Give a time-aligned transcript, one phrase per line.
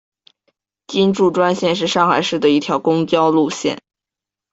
[0.87, 3.79] 金祝专线是上海市的一条公交路线。